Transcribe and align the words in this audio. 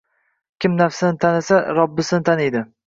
Kim 0.65 0.79
nafsini 0.79 1.21
tanisa, 1.27 1.61
Robbisini 1.81 2.31
taniydi. 2.33 2.69